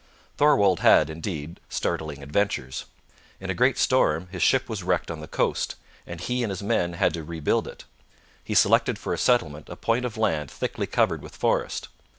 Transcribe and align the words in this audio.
Thorwald 0.35 0.79
had, 0.79 1.11
indeed, 1.11 1.59
startling 1.69 2.23
adventures. 2.23 2.85
In 3.39 3.51
a 3.51 3.53
great 3.53 3.77
storm 3.77 4.29
his 4.31 4.41
ship 4.41 4.67
was 4.67 4.81
wrecked 4.81 5.11
on 5.11 5.19
the 5.21 5.27
coast, 5.27 5.75
and 6.07 6.19
he 6.19 6.41
and 6.41 6.49
his 6.49 6.63
men 6.63 6.93
had 6.93 7.13
to 7.13 7.23
rebuild 7.23 7.67
it. 7.67 7.83
He 8.43 8.55
selected 8.55 8.97
for 8.97 9.13
a 9.13 9.17
settlement 9.19 9.69
a 9.69 9.75
point 9.75 10.03
of 10.05 10.17
land 10.17 10.49
thickly 10.49 10.87
covered 10.87 11.21
with 11.21 11.35
forest. 11.35 11.87